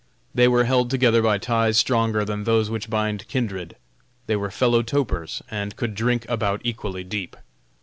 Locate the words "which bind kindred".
2.71-3.75